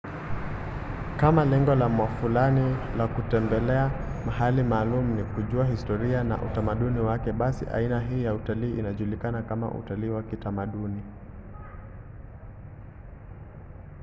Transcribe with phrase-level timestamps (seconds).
[1.17, 3.91] kama lengo la mwafulani la kutembelea
[4.25, 9.71] mahali maalum ni kujua historia na utamaduni wake basi aina hii ya utalii inajulikana kama
[9.71, 11.01] utalii wa kitamaduni